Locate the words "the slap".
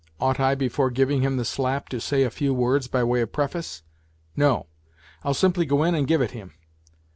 1.37-1.87